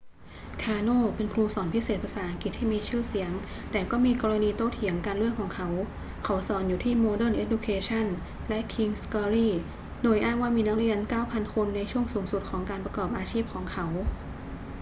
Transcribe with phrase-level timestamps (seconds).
[0.63, 3.31] คาร์โน เป็นครูสอนพิเศษภาษาอังกฤษที่มีชื่อเสียง
[3.71, 5.67] แต่ก็มีกรณีโต้เถียงกันเรื่องเขา
[6.23, 8.05] เขาสอนอยู่ที่ modern education
[8.47, 9.49] และ king's glory
[10.03, 13.85] โดยอ้างว่ามีนักเรียน 9,000 คนในช่วงสูงสุดของการประกอบอาชีพของเขา